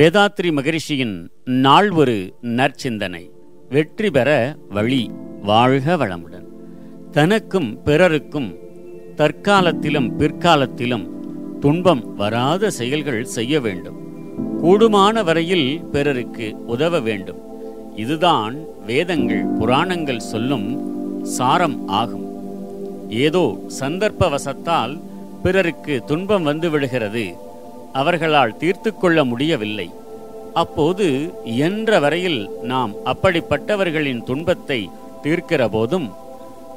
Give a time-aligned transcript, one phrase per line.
[0.00, 3.30] வேதாத்ரி மகரிஷியின் நாள் ஒரு நற்சிந்தனை.
[3.68, 5.10] வெற்றி பெற வழி
[5.42, 6.46] வாழ்க வளமுடன்.
[7.10, 8.54] தனக்கும் பிறருக்கும்
[9.16, 11.10] தற்காலத்திலும் பிற்காலத்திலும்
[11.60, 13.98] துன்பம் வராத செயல்கள் செய்ய வேண்டும்.
[14.62, 17.40] கூடுமான வரையில் பிறருக்கு உதவ வேண்டும்.
[17.96, 20.68] இதுதான் வேதங்கள் புராணங்கள் சொல்லும்
[21.22, 22.26] சாரம் ஆகும்.
[23.08, 25.00] ஏதோ சந்தர்ப்பவசத்தால்
[25.42, 27.48] பிறருக்கு துன்பம் வந்து விடுகிறது.
[27.92, 29.90] அவர்களால் தீர்த்து கொள்ள முடியவில்லை.
[30.62, 31.06] அப்போது
[31.66, 32.40] என்ற வரையில்
[32.72, 34.80] நாம் அப்படிப்பட்டவர்களின் துன்பத்தை
[35.24, 36.08] தீர்க்கிற போதும்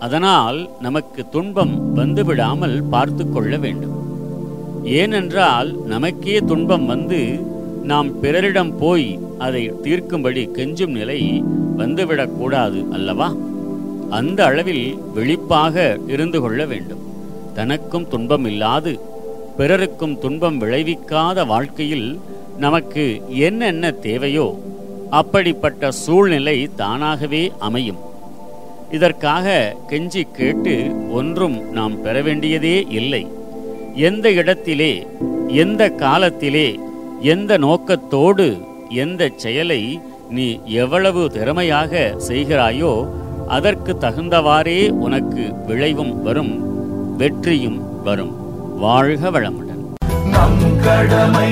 [0.06, 3.96] அதனால் நமக்கு துன்பம் வந்துவிடாமல் பார்த்து கொள்ள வேண்டும்.
[5.00, 7.20] ஏனென்றால் நமக்கே துன்பம் வந்து
[7.92, 9.08] நாம் பிறரிடம் போய்
[9.46, 11.20] அதை தீர்க்கும்படி கெஞ்சும் நிலை
[11.82, 13.30] வந்துவிடக்கூடாது அல்லவா?
[14.20, 17.02] அந்த அளவில் விழிப்பாக இருந்து கொள்ள வேண்டும்.
[17.58, 18.94] தனக்கும் துன்பம் இல்லாது
[19.58, 22.08] பிறருக்கும் துன்பம் விளைவிக்காத வாழ்க்கையில்
[22.64, 23.04] நமக்கு
[23.46, 24.48] என்னென்ன தேவையோ
[25.20, 28.00] அப்படிப்பட்ட சூழ்நிலை தானாகவே அமையும்.
[28.92, 30.74] இதற்காக கெஞ்சி கேட்டு
[31.12, 33.24] ஒன்றும் நாம் பெற வேண்டியதே இல்லை.
[34.10, 34.92] எந்த இடத்திலே
[35.64, 36.68] எந்த காலத்திலே
[37.34, 38.48] எந்த நோக்கத்தோடு
[39.04, 39.82] எந்த செயலை
[40.30, 40.48] நீ
[40.82, 41.92] எவ்வளவு திறமையாக
[42.28, 42.94] செய்கிறாயோ
[43.58, 46.54] அதற்கு தகுந்தவாறே உனக்கு விளைவும் வரும்
[47.18, 48.34] வெற்றியும் வரும்.
[48.80, 49.84] வாழ்க வளமுடன்.
[50.32, 51.52] நம் கடமை